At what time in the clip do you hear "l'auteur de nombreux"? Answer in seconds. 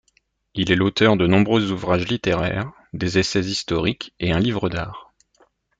0.75-1.69